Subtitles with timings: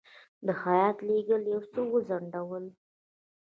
[0.45, 2.65] د هیات لېږل یو څه وځنډول.